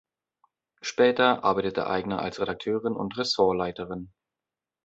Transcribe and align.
Später 0.81 1.43
arbeitete 1.43 1.85
Eigner 1.85 2.23
als 2.23 2.39
Redakteurin 2.41 2.93
und 2.93 3.15
Ressortleiterin. 3.19 4.11